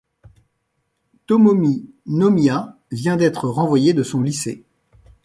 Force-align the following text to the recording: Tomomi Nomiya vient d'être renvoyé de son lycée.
Tomomi 1.27 1.87
Nomiya 2.07 2.75
vient 2.91 3.17
d'être 3.17 3.47
renvoyé 3.47 3.93
de 3.93 4.01
son 4.01 4.21
lycée. 4.23 4.63